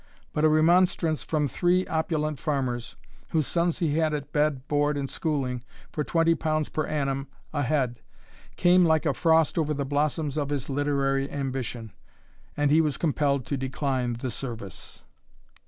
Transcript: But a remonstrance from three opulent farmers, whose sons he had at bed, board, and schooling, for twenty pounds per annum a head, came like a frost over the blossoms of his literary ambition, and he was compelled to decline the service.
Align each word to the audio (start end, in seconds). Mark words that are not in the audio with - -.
But 0.33 0.43
a 0.43 0.49
remonstrance 0.49 1.21
from 1.21 1.47
three 1.47 1.85
opulent 1.85 2.39
farmers, 2.39 2.95
whose 3.33 3.45
sons 3.45 3.77
he 3.77 3.99
had 3.99 4.15
at 4.15 4.31
bed, 4.31 4.67
board, 4.67 4.97
and 4.97 5.07
schooling, 5.07 5.63
for 5.91 6.03
twenty 6.03 6.33
pounds 6.33 6.69
per 6.69 6.87
annum 6.87 7.27
a 7.53 7.61
head, 7.61 8.01
came 8.55 8.83
like 8.83 9.05
a 9.05 9.13
frost 9.13 9.59
over 9.59 9.75
the 9.75 9.85
blossoms 9.85 10.39
of 10.39 10.49
his 10.49 10.69
literary 10.69 11.29
ambition, 11.31 11.91
and 12.57 12.71
he 12.71 12.81
was 12.81 12.97
compelled 12.97 13.45
to 13.45 13.57
decline 13.57 14.13
the 14.13 14.31
service. 14.31 15.03